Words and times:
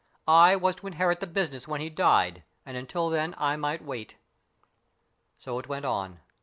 I 0.27 0.55
was 0.55 0.77
to 0.77 0.87
inherit 0.87 1.19
the 1.19 1.27
business 1.27 1.67
when 1.67 1.79
he 1.79 1.91
died, 1.91 2.41
and 2.65 2.75
until 2.75 3.11
then 3.11 3.35
I 3.37 3.55
might 3.55 3.83
wait. 3.83 4.15
So 5.37 5.59
it 5.59 5.67
went 5.67 5.85
on. 5.85 6.19